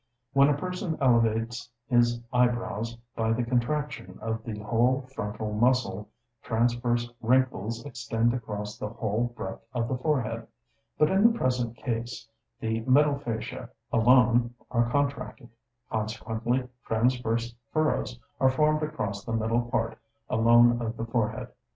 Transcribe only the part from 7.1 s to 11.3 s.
wrinkles extend across the whole breadth of the forehead; but